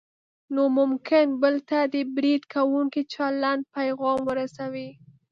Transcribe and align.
نو 0.53 0.63
ممکن 0.77 1.25
بل 1.41 1.55
ته 1.69 1.79
د 1.93 1.95
برید 2.15 2.43
کوونکي 2.53 3.01
چلند 3.13 3.61
پیغام 3.75 4.19
ورسوي. 4.29 4.89